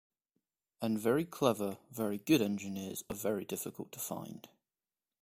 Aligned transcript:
And 0.81 0.99
very 0.99 1.25
clever, 1.25 1.77
very 1.91 2.17
good 2.17 2.41
engineers 2.41 3.03
are 3.07 3.15
very 3.15 3.45
difficult 3.45 3.91
to 3.91 3.99
find. 3.99 4.49